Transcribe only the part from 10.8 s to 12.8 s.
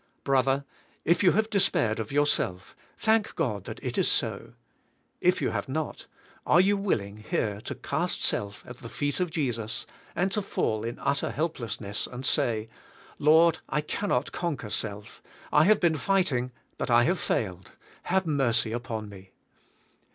in utter helplessness and say,